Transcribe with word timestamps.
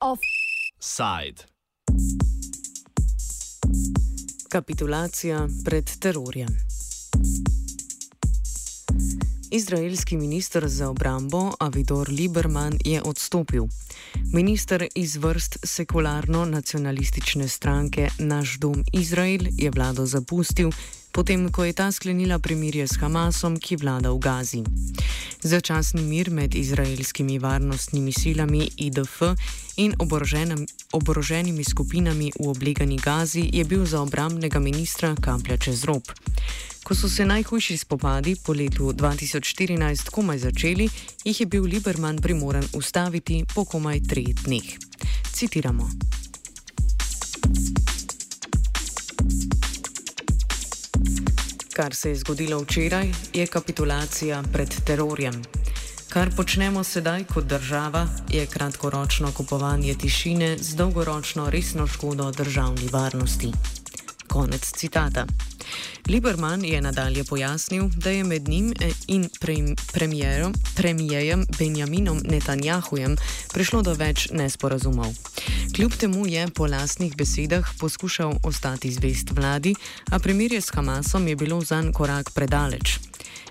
Offside. 0.00 1.44
Kapitulacija 4.48 5.48
pred 5.64 5.98
terorjem. 5.98 6.77
Izraelski 9.50 10.16
minister 10.16 10.68
za 10.68 10.88
obrambo 10.88 11.52
Avidor 11.60 12.08
Lieberman 12.08 12.78
je 12.84 13.02
odstopil. 13.02 13.64
Minister 14.32 14.86
iz 14.94 15.16
vrst 15.16 15.58
sekularno-nacionalistične 15.62 17.48
stranke 17.48 18.08
Naš 18.18 18.58
dom 18.58 18.84
Izrael 18.92 19.40
je 19.52 19.70
vlado 19.70 20.06
zapustil, 20.06 20.70
potem 21.12 21.48
ko 21.50 21.64
je 21.64 21.72
ta 21.72 21.92
sklenila 21.92 22.38
primirje 22.38 22.86
s 22.88 22.96
Hamasom, 23.00 23.56
ki 23.56 23.76
vlada 23.76 24.10
v 24.12 24.18
Gazi. 24.18 24.62
Začasni 25.42 26.02
mir 26.02 26.30
med 26.30 26.54
izraelskimi 26.54 27.38
varnostnimi 27.38 28.12
silami 28.12 28.70
IDF 28.76 29.22
in 29.76 29.94
oboroženimi 30.92 31.64
skupinami 31.64 32.32
v 32.38 32.48
oblegani 32.48 32.96
Gazi 32.96 33.50
je 33.52 33.64
bil 33.64 33.86
za 33.86 34.02
obramnega 34.02 34.58
ministra 34.58 35.14
kaplja 35.20 35.56
čez 35.56 35.84
rob. 35.84 36.02
Ko 36.84 36.94
so 36.94 37.08
se 37.08 37.26
najhujši 37.26 37.76
spopadi 37.76 38.36
po 38.44 38.52
letu 38.52 38.92
2014 38.92 40.10
komaj 40.10 40.38
začeli, 40.38 40.88
jih 41.24 41.40
je 41.40 41.46
bil 41.46 41.64
Liberman 41.64 42.16
primoran 42.16 42.64
ustaviti 42.72 43.44
po 43.54 43.64
komaj 43.64 44.00
treh 44.08 44.32
dneh. 44.44 44.78
Citiramo. 45.32 46.17
Kar 51.78 51.94
se 51.94 52.08
je 52.10 52.16
zgodilo 52.16 52.58
včeraj, 52.58 53.12
je 53.34 53.46
kapitulacija 53.46 54.42
pred 54.52 54.74
terorjem. 54.86 55.42
Kar 56.08 56.30
počnemo 56.36 56.84
sedaj 56.84 57.24
kot 57.24 57.44
država, 57.44 58.06
je 58.30 58.46
kratkoročno 58.46 59.32
kupovanje 59.32 59.94
tišine 59.94 60.56
z 60.58 60.74
dolgoročno 60.74 61.50
resno 61.50 61.86
škodo 61.86 62.30
državni 62.30 62.88
varnosti. 62.92 63.52
Konec 64.28 64.72
citata. 64.72 65.26
Liberman 66.08 66.64
je 66.64 66.80
nadalje 66.80 67.24
pojasnil, 67.24 67.88
da 67.96 68.10
je 68.10 68.24
med 68.24 68.48
njim 68.48 68.72
eh, 68.80 68.92
in 69.06 69.28
premijejem 70.74 71.46
Benjaminom 71.58 72.20
Netanjahujem 72.24 73.16
prišlo 73.52 73.82
do 73.82 73.94
več 73.94 74.28
nesporazumov. 74.32 75.12
Kljub 75.76 75.92
temu 75.92 76.26
je 76.26 76.48
po 76.54 76.66
lastnih 76.66 77.16
besedah 77.16 77.68
poskušal 77.80 78.34
ostati 78.42 78.92
zvest 78.92 79.30
vladi, 79.30 79.74
a 80.10 80.18
primerje 80.18 80.60
s 80.60 80.70
Hamasom 80.74 81.28
je 81.28 81.36
bilo 81.36 81.60
zanj 81.60 81.92
korak 81.92 82.30
predaleč. 82.30 82.98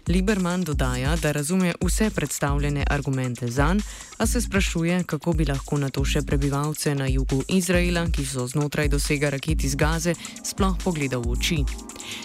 Liberman 0.07 0.63
dodaja, 0.63 1.15
da 1.15 1.31
razume 1.31 1.73
vse 1.81 2.09
predstavljene 2.09 2.85
argumente 2.89 3.47
zanj, 3.47 3.79
a 4.17 4.27
se 4.27 4.41
sprašuje, 4.41 5.03
kako 5.03 5.33
bi 5.33 5.45
lahko 5.45 5.77
na 5.77 5.89
to 5.89 6.05
še 6.05 6.21
prebivalce 6.21 6.95
na 6.95 7.07
jugu 7.07 7.41
Izraela, 7.47 8.05
ki 8.11 8.25
so 8.25 8.47
znotraj 8.47 8.87
dosega 8.89 9.29
raket 9.29 9.63
iz 9.63 9.75
Gaze, 9.75 10.15
sploh 10.43 10.77
pogledal 10.83 11.21
v 11.21 11.35
oči. 11.35 11.59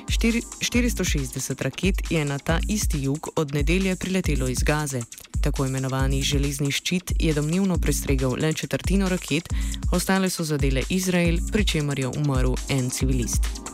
460 0.09 1.63
raket 1.63 2.11
je 2.11 2.25
na 2.25 2.39
ta 2.39 2.61
isti 2.69 3.03
jug 3.03 3.29
od 3.37 3.55
nedelje 3.55 3.97
priletelo 3.97 4.49
iz 4.49 4.63
Gaze. 4.63 5.03
Tako 5.43 5.67
imenovani 5.67 6.23
železni 6.23 6.71
ščit 6.71 7.17
je 7.19 7.35
domnevno 7.35 7.79
prestregel 7.79 8.39
le 8.39 8.53
četrtino 8.53 9.09
raket, 9.09 9.51
ostale 9.93 10.31
so 10.31 10.45
zadele 10.45 10.87
Izrael, 10.89 11.43
pri 11.53 11.67
čemer 11.67 11.99
je 11.99 12.09
umrl 12.09 12.55
en 12.69 12.91
civilist. 12.91 13.72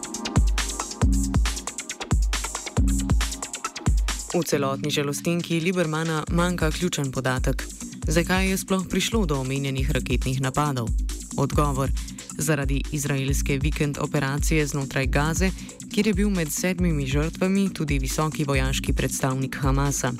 V 4.38 4.44
celotni 4.46 4.90
žalostinki 4.90 5.60
Libermana 5.60 6.24
manjka 6.30 6.70
ključen 6.70 7.10
podatek. 7.12 7.64
Zakaj 8.06 8.50
je 8.50 8.58
sploh 8.58 8.84
prišlo 8.90 9.26
do 9.26 9.40
omenjenih 9.40 9.90
raketnih 9.90 10.40
napadov? 10.40 10.88
Odgovor: 11.36 11.90
zaradi 12.38 12.82
izraelske 12.92 13.58
vikend 13.58 13.98
operacije 13.98 14.66
znotraj 14.66 15.06
Gaze, 15.06 15.50
kjer 15.90 16.06
je 16.06 16.14
bil 16.14 16.30
med 16.30 16.52
sedmimi 16.52 17.06
žrtvami 17.06 17.68
tudi 17.74 17.98
visoki 17.98 18.44
vojaški 18.44 18.92
predstavnik 18.92 19.58
Hamasa. 19.60 20.12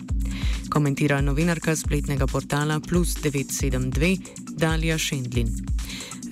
Komentira 0.71 1.21
novinarka 1.21 1.77
spletnega 1.77 2.27
portala 2.27 2.81
Plus 2.81 3.15
972 3.23 4.19
Dalija 4.51 4.99
Šendlin. 4.99 5.49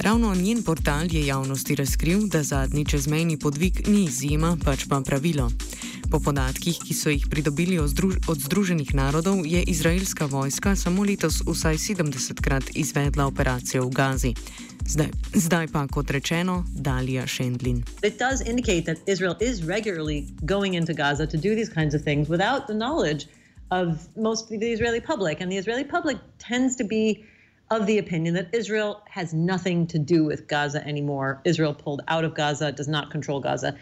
Ravno 0.00 0.34
njen 0.34 0.62
portal 0.62 1.06
je 1.10 1.26
javnosti 1.26 1.74
razkril, 1.74 2.26
da 2.26 2.42
zadnji 2.42 2.84
čezmejni 2.84 3.38
podvig 3.38 3.88
ni 3.88 4.04
izjema, 4.04 4.56
pač 4.64 4.84
pa 4.88 5.00
pravilo. 5.00 5.50
Po 6.10 6.20
podatkih, 6.20 6.78
ki 6.78 6.94
so 6.94 7.10
jih 7.10 7.26
pridobili 7.30 7.78
od 7.78 8.38
Združenih 8.38 8.94
narodov, 8.94 9.46
je 9.46 9.62
izraelska 9.62 10.26
vojska 10.26 10.76
samo 10.76 11.02
letos 11.04 11.42
vsaj 11.46 11.74
70krat 11.74 12.70
izvedla 12.74 13.26
operacijo 13.26 13.86
v 13.86 13.90
Gazi. 13.90 14.34
Zdaj, 14.86 15.10
zdaj 15.34 15.66
pa, 15.72 15.86
kot 15.86 16.10
rečeno, 16.10 16.64
Dalija 16.70 17.26
Šendlin. 17.26 17.82
It 18.02 18.18
does 18.18 18.40
indicate 18.40 18.82
that 18.86 18.98
Israel 19.06 19.34
is 19.40 19.62
regularly 19.62 20.26
going 20.42 20.74
into 20.74 20.94
Gaza 20.94 21.26
to 21.26 21.36
do 21.36 21.54
these 21.58 21.72
kinds 21.74 21.94
of 21.94 22.02
things 22.02 22.28
without 22.28 22.66
the 22.66 22.74
knowledge 22.74 23.26
of 23.70 24.08
most 24.16 24.52
of 24.52 24.60
the 24.60 24.72
Israeli 24.72 25.00
public. 25.00 25.40
And 25.40 25.50
the 25.52 25.58
Israeli 25.58 25.84
public 25.84 26.16
tends 26.38 26.76
to 26.76 26.84
be 26.84 27.24
of 27.70 27.86
the 27.86 27.98
opinion 27.98 28.34
that 28.34 28.46
Israel 28.54 29.02
has 29.10 29.34
nothing 29.34 29.86
to 29.88 29.98
do 29.98 30.24
with 30.24 30.46
Gaza 30.46 30.86
anymore. 30.86 31.40
Israel 31.44 31.74
pulled 31.74 32.02
out 32.06 32.24
of 32.24 32.34
Gaza, 32.34 32.70
does 32.70 32.88
not 32.88 33.10
control 33.10 33.40
Gaza. 33.40 33.74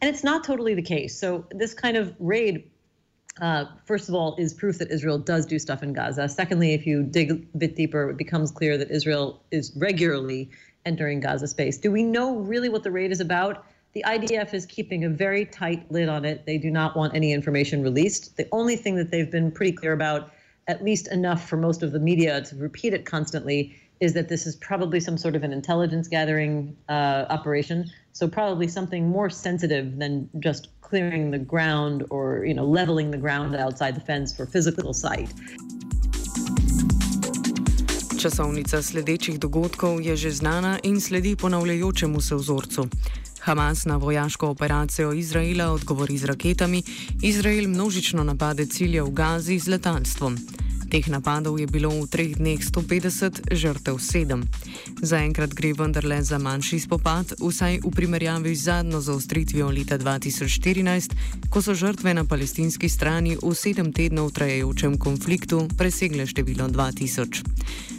And 0.00 0.14
it's 0.14 0.24
not 0.24 0.44
totally 0.44 0.74
the 0.74 0.82
case. 0.82 1.18
So, 1.18 1.46
this 1.50 1.72
kind 1.72 1.96
of 1.96 2.14
raid, 2.18 2.70
uh, 3.40 3.66
first 3.84 4.08
of 4.08 4.14
all, 4.14 4.36
is 4.36 4.52
proof 4.52 4.78
that 4.78 4.90
Israel 4.90 5.18
does 5.18 5.46
do 5.46 5.58
stuff 5.58 5.82
in 5.82 5.92
Gaza. 5.92 6.28
Secondly, 6.28 6.74
if 6.74 6.86
you 6.86 7.02
dig 7.02 7.30
a 7.30 7.34
bit 7.56 7.76
deeper, 7.76 8.10
it 8.10 8.16
becomes 8.16 8.50
clear 8.50 8.76
that 8.76 8.90
Israel 8.90 9.42
is 9.50 9.72
regularly 9.76 10.50
entering 10.84 11.20
Gaza 11.20 11.48
space. 11.48 11.78
Do 11.78 11.90
we 11.90 12.02
know 12.02 12.36
really 12.36 12.68
what 12.68 12.82
the 12.82 12.90
raid 12.90 13.10
is 13.10 13.20
about? 13.20 13.64
The 13.92 14.04
IDF 14.06 14.52
is 14.52 14.66
keeping 14.66 15.04
a 15.04 15.08
very 15.08 15.46
tight 15.46 15.90
lid 15.90 16.10
on 16.10 16.26
it. 16.26 16.44
They 16.44 16.58
do 16.58 16.70
not 16.70 16.96
want 16.96 17.14
any 17.14 17.32
information 17.32 17.82
released. 17.82 18.36
The 18.36 18.46
only 18.52 18.76
thing 18.76 18.94
that 18.96 19.10
they've 19.10 19.30
been 19.30 19.50
pretty 19.50 19.72
clear 19.72 19.94
about, 19.94 20.32
at 20.68 20.84
least 20.84 21.08
enough 21.08 21.48
for 21.48 21.56
most 21.56 21.82
of 21.82 21.92
the 21.92 21.98
media 21.98 22.42
to 22.42 22.56
repeat 22.56 22.92
it 22.92 23.06
constantly, 23.06 23.74
is 24.00 24.12
that 24.12 24.28
this 24.28 24.46
is 24.46 24.56
probably 24.56 25.00
some 25.00 25.16
sort 25.16 25.34
of 25.36 25.42
an 25.42 25.52
intelligence 25.52 26.08
gathering 26.08 26.76
uh, 26.88 27.24
operation. 27.30 27.84
So 28.12 28.28
probably 28.28 28.68
something 28.68 29.08
more 29.08 29.30
sensitive 29.30 29.98
than 29.98 30.28
just 30.40 30.68
clearing 30.80 31.30
the 31.30 31.38
ground 31.38 32.04
or 32.10 32.44
you 32.44 32.54
know 32.54 32.64
leveling 32.64 33.10
the 33.10 33.18
ground 33.18 33.56
outside 33.56 33.94
the 33.94 34.04
fence 34.10 34.36
for 34.36 34.46
physical 34.46 34.92
sight. 34.94 35.28
Časovnica 38.16 38.82
sledečih 38.82 39.38
dogodkov 39.38 40.00
je 40.00 40.16
že 40.16 40.30
znana 40.30 40.78
in 40.82 41.00
sledi 41.00 41.36
ponavljajočemu 41.36 42.20
se 42.20 42.34
vzorcu. 42.34 42.88
Hamas 43.40 43.84
na 43.84 43.96
vojaško 43.96 44.48
operacijo 44.48 45.12
Izraela 45.12 45.70
odgovori 45.70 46.18
z 46.18 46.24
raketami, 46.24 46.82
Izrael 47.22 47.68
množično 47.68 48.24
napade 48.24 48.66
cilje 48.66 49.02
v 49.02 49.10
Gazi 49.10 49.58
z 49.58 49.68
letalstvom. 49.68 50.36
Teh 50.86 51.02
napadov 51.10 51.58
je 51.58 51.66
bilo 51.66 51.90
v 51.90 52.06
treh 52.06 52.38
dneh 52.38 52.62
150, 52.62 53.50
žrtev 53.50 53.98
7. 53.98 54.46
Zaenkrat 55.02 55.50
gre 55.50 55.74
vendarle 55.74 56.22
za 56.22 56.38
manjši 56.38 56.78
spopad, 56.86 57.34
vsaj 57.42 57.82
v 57.82 57.90
primerjavi 57.90 58.54
z 58.54 58.62
zadnjo 58.70 59.00
zaostritvijo 59.02 59.66
leta 59.74 59.98
2014, 59.98 61.50
ko 61.50 61.58
so 61.58 61.74
žrtve 61.74 62.14
na 62.14 62.22
palestinski 62.22 62.86
strani 62.86 63.34
v 63.34 63.50
sedem 63.50 63.90
tednov 63.90 64.30
trajajočem 64.30 64.94
konfliktu 64.94 65.66
presegle 65.74 66.22
število 66.22 66.70
2000. 66.70 67.42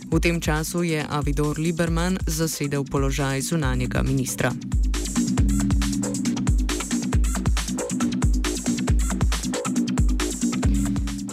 V 0.08 0.16
tem 0.24 0.40
času 0.40 0.88
je 0.88 1.04
Avidor 1.04 1.60
Lieberman 1.60 2.16
zasedel 2.24 2.88
položaj 2.88 3.52
zunanjega 3.52 4.00
ministra. 4.00 4.56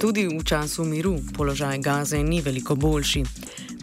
Tudi 0.04 0.28
v 0.28 0.44
času 0.44 0.84
miru 0.84 1.16
položaj 1.32 1.78
Gaze 1.80 2.18
ni 2.20 2.42
veliko 2.44 2.74
boljši. 2.76 3.22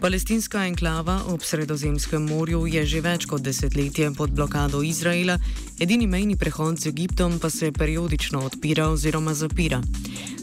Palestinska 0.02 0.66
enklava 0.66 1.20
ob 1.26 1.42
Sredozemskem 1.42 2.24
morju 2.26 2.64
je 2.66 2.80
že 2.86 3.00
več 3.00 3.26
kot 3.30 3.42
desetletje 3.46 4.08
pod 4.16 4.32
blokado 4.34 4.80
Izraela, 4.82 5.36
edini 5.78 6.08
mejni 6.10 6.34
prehod 6.36 6.80
z 6.82 6.90
Egiptom 6.90 7.38
pa 7.38 7.50
se 7.50 7.70
periodično 7.72 8.40
odpira 8.42 8.88
oziroma 8.90 9.34
zapira. 9.34 9.78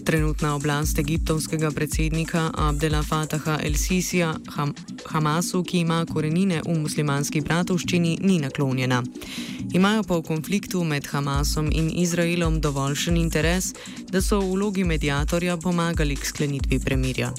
Trenutna 0.06 0.56
oblast 0.56 1.00
egiptovskega 1.00 1.72
predsednika 1.76 2.46
Abdela 2.56 3.04
Fataha 3.04 3.60
el-Sisija 3.64 4.32
Ham 4.56 4.72
Hamasu, 5.06 5.64
ki 5.64 5.84
ima 5.84 6.06
korenine 6.06 6.62
v 6.66 6.80
muslimanski 6.80 7.42
bratovščini, 7.42 8.18
ni 8.22 8.40
naklonjena. 8.40 9.04
Imajo 9.74 10.04
pa 10.04 10.22
v 10.22 10.28
konfliktu 10.32 10.84
med 10.84 11.12
Hamasom 11.12 11.68
in 11.72 11.92
Izraelom 11.92 12.62
dovoljšen 12.62 13.18
interes, 13.18 13.74
da 14.08 14.22
so 14.22 14.40
v 14.40 14.54
vlogi 14.56 14.88
medijatorja 14.88 15.58
pomagali 15.58 16.16
k 16.16 16.26
sklenitvi 16.26 16.80
premirja. 16.80 17.34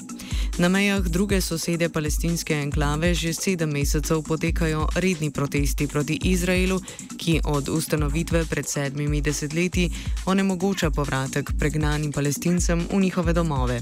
Na 0.57 0.69
mejah 0.69 0.99
druge 1.07 1.41
sosede 1.41 1.89
palestinske 1.89 2.53
enklave 2.53 3.13
že 3.13 3.33
sedem 3.33 3.69
mesecev 3.69 4.23
potekajo 4.23 4.87
redni 4.95 5.31
protesti 5.31 5.87
proti 5.87 6.19
Izraelu, 6.23 6.81
ki 7.17 7.39
od 7.43 7.69
ustanovitve 7.69 8.45
pred 8.45 8.67
sedmimi 8.67 9.21
desetletji 9.21 9.89
onemogoča 10.25 10.89
povratek 10.89 11.51
pregnanim 11.59 12.11
palestincem 12.11 12.87
v 12.91 13.01
njihove 13.01 13.33
domove. 13.33 13.81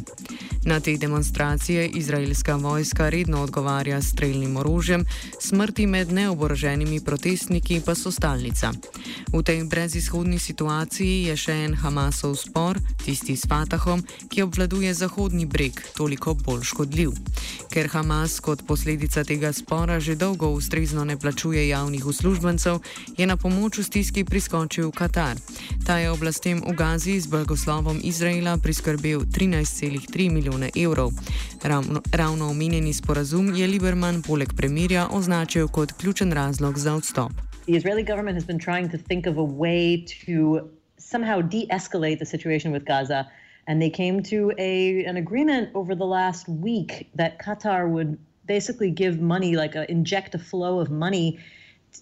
Na 0.65 0.79
te 0.79 0.97
demonstracije 0.97 1.87
izraelska 1.87 2.55
vojska 2.55 3.09
redno 3.09 3.41
odgovarja 3.41 4.01
s 4.01 4.09
streljnim 4.09 4.57
orožjem, 4.57 5.05
smrti 5.41 5.87
med 5.87 6.11
neoboroženimi 6.11 6.99
protestniki 6.99 7.81
pa 7.85 7.95
so 7.95 8.11
stalnica. 8.11 8.71
V 9.33 9.43
tej 9.43 9.63
brezizhodni 9.63 10.39
situaciji 10.39 11.23
je 11.23 11.35
še 11.37 11.53
en 11.65 11.75
Hamasov 11.75 12.35
spor, 12.35 12.79
tisti 13.05 13.37
s 13.37 13.47
Fatahom, 13.47 14.03
ki 14.29 14.41
obvladuje 14.41 14.93
Zahodni 14.93 15.45
breg, 15.45 15.79
toliko 15.95 16.33
bolj 16.33 16.63
škodljiv. 16.63 17.11
Ker 17.71 17.87
Hamas 17.93 18.39
kot 18.39 18.65
posledica 18.67 19.23
tega 19.23 19.53
spora 19.53 19.99
že 19.99 20.15
dolgo 20.15 20.49
ustrezno 20.49 21.05
ne 21.05 21.17
plačuje 21.17 21.67
javnih 21.67 22.05
uslužbencev, 22.05 22.79
je 23.17 23.27
na 23.27 23.37
pomoč 23.37 23.77
v 23.77 23.83
stiski 23.83 24.23
priskočil 24.23 24.91
Katar. 24.91 25.37
Ta 25.85 25.97
je 25.97 26.11
oblastem 26.11 26.61
v 26.67 26.75
Gazi 26.75 27.19
z 27.19 27.27
blagoslovom 27.27 27.99
Izraela 28.03 28.57
priskrbel 28.57 29.23
13,3 29.23 30.48
milijone 30.49 30.69
evrov. 30.75 31.11
Ravno, 31.63 32.01
ravno 32.11 32.49
omenjeni 32.49 32.93
sporazum 32.93 33.55
je 33.55 33.67
Liberman 33.67 34.21
poleg 34.21 34.53
premirja 34.57 35.07
označil 35.11 35.67
kot 35.67 35.91
ključen 35.91 36.33
razlog 36.33 36.77
za 36.77 36.93
odstop. 36.93 37.31
The 37.65 37.75
Israeli 37.75 38.03
government 38.03 38.35
has 38.35 38.47
been 38.47 38.59
trying 38.59 38.91
to 38.91 38.97
think 38.97 39.27
of 39.27 39.37
a 39.37 39.47
way 39.63 40.05
to 40.25 40.69
somehow 40.97 41.41
de 41.41 41.65
escalate 41.69 42.17
the 42.17 42.25
situation 42.25 42.73
with 42.73 42.85
Gaza. 42.85 43.25
And 43.67 43.81
they 43.81 43.89
came 43.89 44.23
to 44.23 44.51
a, 44.57 45.05
an 45.09 45.17
agreement 45.17 45.69
over 45.73 45.95
the 45.95 46.05
last 46.05 46.47
week 46.47 47.07
that 47.15 47.37
Qatar 47.37 47.87
would 47.87 48.17
basically 48.45 48.91
give 48.91 49.21
money, 49.21 49.55
like 49.55 49.75
a, 49.75 49.85
inject 49.91 50.35
a 50.35 50.39
flow 50.39 50.79
of 50.79 50.89
money 50.89 51.37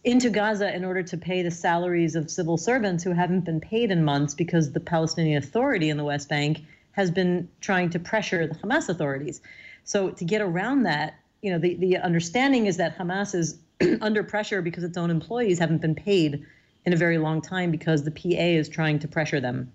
into 0.03 0.29
Gaza 0.29 0.75
in 0.75 0.85
order 0.85 1.03
to 1.03 1.17
pay 1.17 1.44
the 1.44 1.51
salaries 1.51 2.15
of 2.15 2.29
civil 2.29 2.57
servants 2.57 3.03
who 3.03 3.11
haven't 3.11 3.45
been 3.45 3.59
paid 3.59 3.91
in 3.91 4.03
months 4.03 4.33
because 4.33 4.71
the 4.71 4.79
Palestinian 4.79 5.44
Authority 5.44 5.89
in 5.89 5.97
the 5.97 6.03
West 6.03 6.29
Bank 6.29 6.59
has 6.97 7.11
been 7.11 7.47
trying 7.61 7.89
to 7.91 7.99
pressure 7.99 8.47
the 8.47 8.55
Hamas 8.55 8.89
authorities. 8.89 9.39
So 9.83 10.09
to 10.09 10.25
get 10.25 10.41
around 10.41 10.83
that, 10.83 11.19
you 11.41 11.51
know, 11.51 11.59
the, 11.59 11.75
the 11.75 11.97
understanding 11.97 12.65
is 12.65 12.77
that 12.77 12.97
Hamas 12.97 13.33
is 13.35 13.59
under 14.01 14.23
pressure 14.23 14.61
because 14.63 14.83
its 14.83 14.97
own 14.97 15.11
employees 15.11 15.59
haven't 15.59 15.79
been 15.79 15.95
paid 15.95 16.44
in 16.85 16.94
a 16.94 16.95
very 16.95 17.19
long 17.19 17.39
time 17.39 17.69
because 17.69 18.03
the 18.03 18.11
PA 18.11 18.49
is 18.61 18.67
trying 18.67 18.97
to 18.99 19.07
pressure 19.07 19.39
them. 19.39 19.71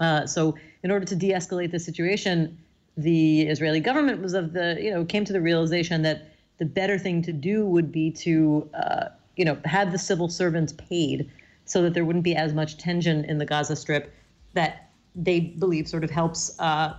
Uh, 0.00 0.26
so 0.26 0.56
in 0.82 0.90
order 0.90 1.06
to 1.06 1.14
de-escalate 1.14 1.70
the 1.70 1.78
situation, 1.78 2.58
the 2.96 3.42
Israeli 3.42 3.80
government 3.80 4.20
was 4.20 4.34
of 4.34 4.52
the, 4.52 4.76
you 4.80 4.90
know, 4.90 5.04
came 5.04 5.24
to 5.24 5.32
the 5.32 5.40
realization 5.40 6.02
that 6.02 6.34
the 6.58 6.64
better 6.64 6.98
thing 6.98 7.22
to 7.22 7.32
do 7.32 7.64
would 7.64 7.92
be 7.92 8.10
to, 8.10 8.68
uh, 8.74 9.04
you 9.36 9.44
know, 9.44 9.56
have 9.64 9.92
the 9.92 9.98
civil 9.98 10.28
servants 10.28 10.72
paid 10.72 11.30
so 11.64 11.82
that 11.82 11.94
there 11.94 12.04
wouldn't 12.04 12.24
be 12.24 12.34
as 12.34 12.52
much 12.52 12.76
tension 12.76 13.24
in 13.26 13.38
the 13.38 13.46
Gaza 13.46 13.76
Strip 13.76 14.12
that 14.54 14.85
they 15.16 15.40
believe 15.58 15.88
sort 15.88 16.04
of 16.04 16.10
helps, 16.10 16.58
uh, 16.58 16.94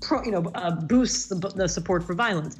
pro, 0.00 0.22
you 0.24 0.30
know, 0.30 0.50
uh, 0.54 0.70
boosts 0.70 1.28
the, 1.28 1.36
the 1.56 1.68
support 1.68 2.02
for 2.04 2.14
violence. 2.14 2.56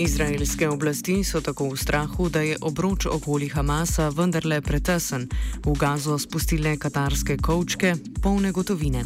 Izraelske 0.00 0.68
oblasti 0.68 1.24
so 1.24 1.40
tako 1.40 1.68
v 1.68 1.76
strahu, 1.76 2.28
da 2.28 2.40
je 2.40 2.56
obroč 2.60 3.06
okoli 3.06 3.48
Hamasa 3.48 4.08
vendarle 4.08 4.60
pretesen, 4.60 5.28
v 5.64 5.74
gazo 5.76 6.18
spustile 6.18 6.78
katarske 6.78 7.36
kočke, 7.36 7.94
polne 8.22 8.52
gotovine. 8.52 9.04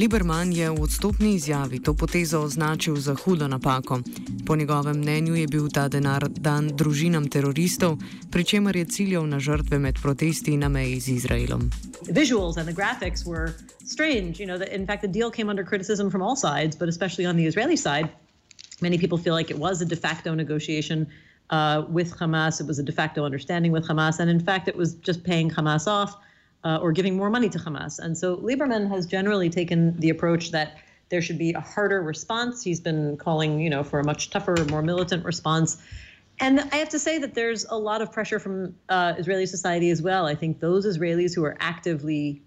Liberman 0.00 0.48
je 0.52 0.70
v 0.70 0.80
odstopni 0.80 1.34
izjavi 1.36 1.76
to 1.84 1.92
potezo 1.94 2.40
označil 2.40 2.96
za 2.96 3.14
hudo 3.14 3.48
napako. 3.48 4.00
Po 4.46 4.56
njegovem 4.56 4.96
mnenju 4.96 5.34
je 5.34 5.46
bil 5.46 5.68
ta 5.68 5.88
denar 5.88 6.24
dan 6.28 6.70
družinam 6.72 7.28
teroristov, 7.28 7.98
pri 8.32 8.44
čemer 8.44 8.76
je 8.76 8.84
ciljal 8.84 9.28
na 9.28 9.36
žrtve 9.36 9.78
med 9.78 10.00
protesti 10.02 10.56
na 10.56 10.68
meji 10.68 11.00
z 11.00 11.08
Izraelom. 11.08 11.68
Visuals 12.08 12.56
and 12.56 12.64
the 12.64 12.72
graphics 12.72 13.26
were 13.28 13.52
strange. 13.84 14.40
You 14.40 14.46
know, 14.48 14.56
the, 14.56 14.74
in 14.74 14.86
fact, 14.86 15.02
the 15.02 15.12
deal 15.12 15.30
came 15.30 15.50
under 15.50 15.64
criticism 15.64 16.08
from 16.10 16.22
all 16.22 16.36
sides, 16.36 16.78
but 16.78 16.88
especially 16.88 17.28
on 17.28 17.36
the 17.36 17.44
Israeli 17.44 17.76
side. 17.76 18.08
Many 18.80 18.96
people 18.96 19.18
feel 19.18 19.36
like 19.36 19.52
it 19.52 19.58
was 19.58 19.82
a 19.82 19.84
de 19.84 19.96
facto 19.96 20.34
negotiation 20.34 21.06
uh, 21.50 21.84
with 21.92 22.16
Hamas. 22.16 22.60
It 22.60 22.66
was 22.66 22.78
a 22.78 22.82
de 22.82 22.92
facto 22.92 23.24
understanding 23.24 23.72
with 23.72 23.84
Hamas. 23.86 24.18
And 24.18 24.30
in 24.30 24.40
fact, 24.40 24.68
it 24.68 24.76
was 24.76 24.94
just 24.94 25.24
paying 25.24 25.50
Hamas 25.50 25.86
off 25.86 26.16
uh, 26.64 26.78
or 26.80 26.92
giving 26.92 27.16
more 27.16 27.30
money 27.30 27.48
to 27.48 27.58
Hamas. 27.58 27.98
And 27.98 28.16
so 28.16 28.36
Lieberman 28.36 28.88
has 28.88 29.06
generally 29.06 29.48
taken 29.48 29.98
the 30.00 30.10
approach 30.10 30.50
that 30.50 30.78
there 31.08 31.20
should 31.20 31.38
be 31.38 31.52
a 31.52 31.60
harder 31.60 32.02
response. 32.02 32.62
He's 32.62 32.80
been 32.80 33.16
calling, 33.16 33.60
you 33.60 33.70
know, 33.70 33.82
for 33.82 33.98
a 33.98 34.04
much 34.04 34.30
tougher, 34.30 34.56
more 34.70 34.82
militant 34.82 35.24
response. 35.24 35.82
And 36.38 36.60
I 36.72 36.76
have 36.76 36.88
to 36.90 36.98
say 36.98 37.18
that 37.18 37.34
there's 37.34 37.66
a 37.68 37.76
lot 37.76 38.00
of 38.00 38.12
pressure 38.12 38.38
from 38.38 38.74
uh, 38.88 39.14
Israeli 39.18 39.46
society 39.46 39.90
as 39.90 40.00
well. 40.00 40.26
I 40.26 40.34
think 40.34 40.60
those 40.60 40.86
Israelis 40.86 41.34
who 41.34 41.44
are 41.44 41.56
actively, 41.60 42.42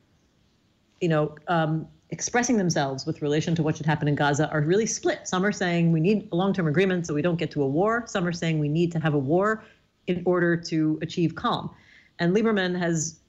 you 0.99 1.09
know, 1.09 1.35
um, 1.47 1.87
expressing 2.09 2.57
themselves 2.57 3.05
with 3.05 3.21
relation 3.21 3.55
to 3.55 3.63
what 3.63 3.77
should 3.77 3.85
happen 3.85 4.07
in 4.07 4.15
Gaza 4.15 4.49
are 4.51 4.61
really 4.61 4.85
split. 4.85 5.27
Some 5.27 5.45
are 5.45 5.51
saying 5.51 5.91
we 5.91 5.99
need 5.99 6.29
a 6.31 6.35
long 6.35 6.53
term 6.53 6.67
agreement 6.67 7.05
so 7.05 7.13
we 7.13 7.21
don't 7.21 7.37
get 7.37 7.51
to 7.51 7.63
a 7.63 7.67
war. 7.67 8.03
Some 8.07 8.25
are 8.25 8.31
saying 8.31 8.59
we 8.59 8.69
need 8.69 8.91
to 8.93 8.99
have 8.99 9.13
a 9.13 9.19
war 9.19 9.63
in 10.07 10.21
order 10.25 10.55
to 10.55 10.99
achieve 11.01 11.35
calm. 11.35 11.69
And 12.19 12.35
Lieberman 12.35 12.77
has 12.77 13.19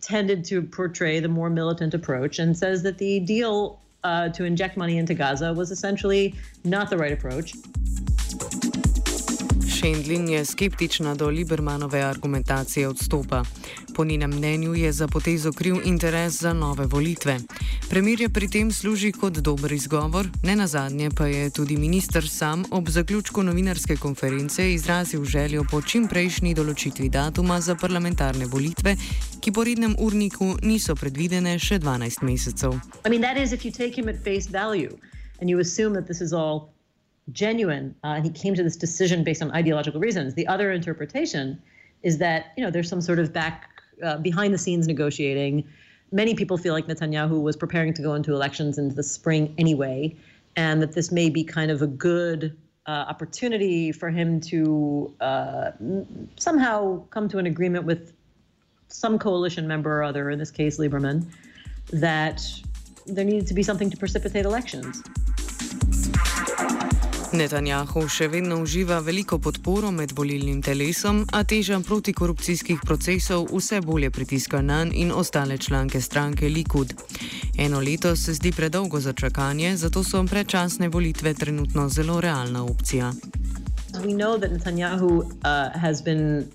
tended 0.00 0.44
to 0.46 0.62
portray 0.62 1.20
the 1.20 1.28
more 1.28 1.50
militant 1.50 1.94
approach 1.94 2.38
and 2.38 2.56
says 2.56 2.82
that 2.82 2.98
the 2.98 3.20
deal 3.20 3.80
uh, 4.04 4.28
to 4.30 4.44
inject 4.44 4.76
money 4.76 4.98
into 4.98 5.14
Gaza 5.14 5.52
was 5.52 5.70
essentially 5.70 6.34
not 6.64 6.90
the 6.90 6.96
right 6.96 7.12
approach. 7.12 7.54
Šendlin 9.82 10.28
je 10.28 10.44
skeptična 10.44 11.14
do 11.14 11.28
Libermanove 11.28 12.00
argumentacije 12.00 12.88
odstopa. 12.88 13.44
Po 13.94 14.04
njenem 14.04 14.30
mnenju 14.30 14.74
je 14.74 14.92
za 14.92 15.08
potezo 15.08 15.52
kriv 15.52 15.76
interes 15.84 16.40
za 16.40 16.52
nove 16.52 16.86
volitve. 16.86 17.38
Premir 17.90 18.20
je 18.20 18.28
pri 18.28 18.48
tem 18.48 18.72
služi 18.72 19.12
kot 19.12 19.32
dober 19.32 19.72
izgovor, 19.72 20.28
ne 20.42 20.56
na 20.56 20.66
zadnje 20.66 21.10
pa 21.16 21.26
je 21.26 21.50
tudi 21.50 21.76
minister 21.76 22.28
sam 22.28 22.64
ob 22.70 22.88
zaključku 22.88 23.42
novinarske 23.42 23.96
konference 23.96 24.74
izrazil 24.74 25.24
željo 25.24 25.64
po 25.70 25.82
čimprejšnji 25.82 26.54
določitvi 26.54 27.08
datuma 27.08 27.60
za 27.60 27.74
parlamentarne 27.74 28.46
volitve, 28.46 28.96
ki 29.40 29.52
po 29.52 29.64
rednem 29.64 29.96
urniku 29.98 30.56
niso 30.62 30.94
predvidene 30.94 31.58
še 31.58 31.78
12 31.78 32.22
mesecev. 32.22 32.72
I 33.04 33.10
mean, 33.10 33.22
genuine, 37.30 37.94
uh, 38.02 38.08
and 38.08 38.24
he 38.24 38.30
came 38.30 38.54
to 38.54 38.62
this 38.62 38.76
decision 38.76 39.22
based 39.22 39.42
on 39.42 39.50
ideological 39.52 40.00
reasons. 40.00 40.34
The 40.34 40.46
other 40.46 40.72
interpretation 40.72 41.62
is 42.02 42.18
that 42.18 42.52
you 42.56 42.64
know 42.64 42.70
there's 42.70 42.88
some 42.88 43.00
sort 43.00 43.18
of 43.18 43.32
back 43.32 43.68
uh, 44.02 44.18
behind 44.18 44.52
the 44.52 44.58
scenes 44.58 44.86
negotiating. 44.86 45.64
Many 46.10 46.34
people 46.34 46.58
feel 46.58 46.74
like 46.74 46.86
Netanyahu 46.86 47.40
was 47.40 47.56
preparing 47.56 47.94
to 47.94 48.02
go 48.02 48.14
into 48.14 48.34
elections 48.34 48.76
into 48.76 48.94
the 48.94 49.02
spring 49.02 49.54
anyway, 49.56 50.16
and 50.56 50.82
that 50.82 50.92
this 50.92 51.12
may 51.12 51.30
be 51.30 51.44
kind 51.44 51.70
of 51.70 51.80
a 51.80 51.86
good 51.86 52.56
uh, 52.86 52.90
opportunity 53.08 53.92
for 53.92 54.10
him 54.10 54.40
to 54.40 55.14
uh, 55.20 55.70
somehow 56.36 57.02
come 57.10 57.28
to 57.28 57.38
an 57.38 57.46
agreement 57.46 57.84
with 57.84 58.12
some 58.88 59.18
coalition 59.18 59.66
member 59.66 60.00
or 60.00 60.02
other, 60.02 60.30
in 60.30 60.38
this 60.38 60.50
case 60.50 60.78
Lieberman, 60.78 61.26
that 61.92 62.42
there 63.06 63.24
needed 63.24 63.46
to 63.46 63.54
be 63.54 63.62
something 63.62 63.90
to 63.90 63.96
precipitate 63.96 64.44
elections. 64.44 65.02
Netanjahu 67.32 68.08
še 68.08 68.26
vedno 68.28 68.58
uživa 68.60 68.98
veliko 69.00 69.38
podporo 69.38 69.90
med 69.90 70.12
volilnim 70.12 70.60
telesom, 70.62 71.22
a 71.32 71.40
teža 71.48 71.78
protikorupcijskih 71.80 72.84
procesov 72.84 73.46
vse 73.48 73.80
bolje 73.80 74.10
pritiska 74.10 74.60
na 74.62 74.84
njega 74.84 75.00
in 75.02 75.12
ostale 75.12 75.58
članke 75.58 76.00
stranke 76.00 76.48
Likud. 76.48 76.94
Eno 77.58 77.80
leto 77.80 78.16
se 78.16 78.34
zdi 78.34 78.52
predolgo 78.52 79.00
za 79.00 79.12
čakanje, 79.12 79.76
zato 79.76 80.04
so 80.04 80.24
predčasne 80.24 80.88
volitve 80.88 81.34
trenutno 81.34 81.88
zelo 81.88 82.20
realna 82.20 82.64
opcija. 82.64 83.12
We 83.92 84.14
know 84.14 84.38
that 84.38 84.50
Netanyahu 84.50 85.22
uh, 85.22 85.80
has 85.80 86.02
been 86.02 86.48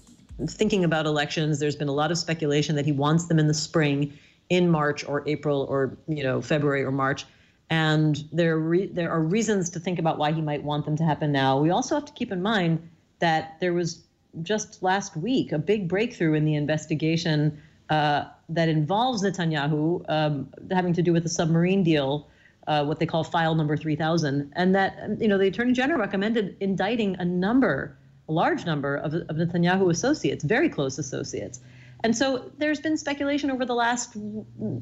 thinking 0.58 0.84
about 0.86 1.06
elections. 1.06 1.60
There's 1.60 1.78
been 1.78 1.90
a 1.90 1.98
lot 2.04 2.12
of 2.12 2.18
speculation 2.18 2.76
that 2.76 2.86
he 2.86 2.92
wants 2.92 3.28
them 3.28 3.40
in 3.40 3.48
the 3.48 3.54
spring, 3.54 4.12
in 4.50 4.70
March 4.70 5.04
or 5.08 5.24
April 5.28 5.66
or 5.70 5.98
you 6.08 6.24
know 6.24 6.42
February 6.42 6.84
or 6.84 6.92
March. 6.92 7.26
And 7.70 8.18
there, 8.32 8.58
re- 8.58 8.88
there 8.88 9.12
are 9.12 9.22
reasons 9.22 9.70
to 9.72 9.80
think 9.80 10.00
about 10.00 10.18
why 10.18 10.32
he 10.32 10.42
might 10.42 10.64
want 10.64 10.86
them 10.86 10.96
to 10.98 11.04
happen 11.04 11.32
now. 11.32 11.60
We 11.60 11.70
also 11.70 11.96
have 11.96 12.06
to 12.06 12.14
keep 12.14 12.32
in 12.32 12.42
mind 12.42 12.90
that 13.20 13.58
there 13.60 13.74
was 13.74 14.04
just 14.42 14.82
last 14.84 15.18
week 15.18 15.52
a 15.52 15.58
big 15.58 15.88
breakthrough 15.88 16.34
in 16.34 16.46
the 16.46 16.56
investigation 16.56 17.62
uh, 17.90 18.26
that 18.50 18.70
involves 18.70 19.24
Netanyahu 19.24 20.06
um, 20.10 20.50
having 20.72 20.94
to 20.94 21.02
do 21.02 21.14
with 21.14 21.24
the 21.24 21.30
submarine 21.30 21.84
deal, 21.84 22.28
uh, 22.68 22.86
what 22.86 23.00
they 23.00 23.06
call 23.06 23.24
file 23.24 23.56
number 23.56 23.78
3000. 23.78 24.52
And 24.56 24.76
that, 24.76 25.20
you 25.20 25.28
know, 25.28 25.38
the 25.38 25.48
attorney 25.48 25.74
general 25.74 26.00
recommended 26.00 26.58
indicting 26.60 27.16
a 27.20 27.26
number, 27.26 27.98
a 28.28 28.32
large 28.32 28.66
number 28.66 28.96
of, 28.96 29.14
of 29.14 29.36
Netanyahu 29.36 29.90
associates, 29.90 30.44
very 30.44 30.70
close 30.70 30.98
associates. 30.98 31.60
And 32.04 32.16
so 32.16 32.52
there's 32.58 32.80
been 32.80 32.98
speculation 32.98 33.52
over 33.52 33.66
the 33.66 33.74
last 33.76 34.16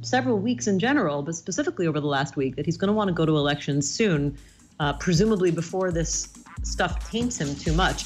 several 0.02 0.40
weeks 0.40 0.68
in 0.68 0.80
general, 0.80 1.24
but 1.24 1.36
specifically 1.36 1.88
over 1.88 2.00
the 2.00 2.08
last 2.08 2.36
week, 2.36 2.56
that 2.56 2.66
he's 2.66 2.78
going 2.78 2.90
to 2.90 2.94
want 2.94 3.08
to 3.08 3.14
go 3.14 3.26
to 3.26 3.38
elections 3.38 3.90
soon, 3.90 4.38
uh, 4.80 4.94
presumably 4.94 5.52
before 5.52 5.92
this 5.92 6.30
stuff 6.64 7.10
taints 7.10 7.38
him 7.38 7.56
too 7.56 7.74
much. 7.74 8.06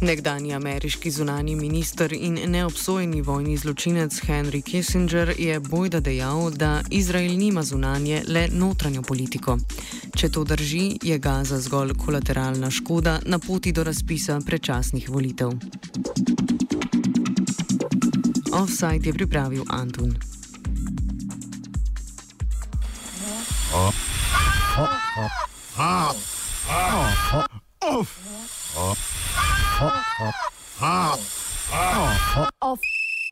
Nekdani 0.00 0.54
ameriški 0.54 1.10
zunani 1.10 1.54
minister 1.56 2.12
in 2.12 2.38
neobsojeni 2.52 3.20
vojni 3.22 3.56
zločinec 3.56 4.20
Henry 4.24 4.62
Kissinger 4.62 5.34
je 5.38 5.60
bojda 5.60 6.00
dejal, 6.00 6.50
da 6.50 6.80
Izrael 6.90 7.36
nima 7.36 7.62
zunanje, 7.62 8.22
le 8.28 8.48
notranjo 8.52 9.02
politiko. 9.02 9.58
Če 10.16 10.28
to 10.28 10.44
drži, 10.44 10.98
je 11.02 11.18
Gaza 11.18 11.60
zgolj 11.60 11.92
kolateralna 12.04 12.70
škoda 12.70 13.18
na 13.26 13.38
poti 13.38 13.72
do 13.72 13.84
razpisa 13.84 14.40
predčasnih 14.46 15.10
volitev. 15.10 15.52
Offside 18.60 19.06
je 19.06 19.12
pripravil 19.12 19.64
Antun. 19.68 20.14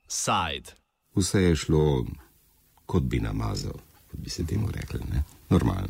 Side. 0.08 0.73
Vse 1.16 1.42
je 1.42 1.56
šlo, 1.56 2.06
kot 2.87 3.02
bi 3.02 3.20
namazal, 3.20 3.73
kot 4.11 4.20
bi 4.20 4.30
se 4.30 4.47
temu 4.47 4.70
rekli, 4.73 5.00
ne? 5.12 5.23
normalno. 5.50 5.87